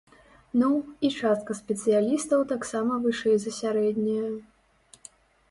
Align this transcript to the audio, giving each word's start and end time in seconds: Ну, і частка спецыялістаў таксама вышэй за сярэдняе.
Ну, 0.61 0.69
і 1.07 1.11
частка 1.17 1.55
спецыялістаў 1.59 2.47
таксама 2.53 2.93
вышэй 3.05 3.37
за 3.45 3.51
сярэдняе. 3.61 4.27